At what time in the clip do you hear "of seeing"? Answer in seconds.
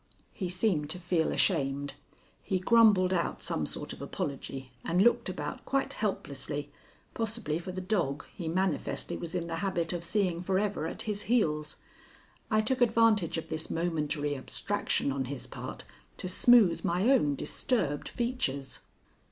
9.93-10.41